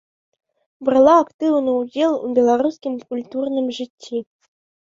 [0.89, 4.17] Брала актыўны ўдзел у беларускім культурным жыцці.